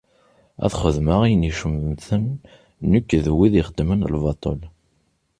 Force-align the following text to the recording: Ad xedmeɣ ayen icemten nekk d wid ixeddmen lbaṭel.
Ad 0.63 0.73
xedmeɣ 0.81 1.19
ayen 1.25 1.49
icemten 1.49 2.25
nekk 2.91 3.09
d 3.25 3.27
wid 3.37 3.53
ixeddmen 3.61 4.07
lbaṭel. 4.13 4.59